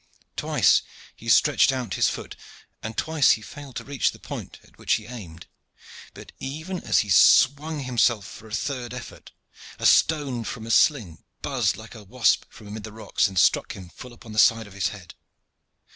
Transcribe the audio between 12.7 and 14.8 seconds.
the rocks and struck him full upon the side of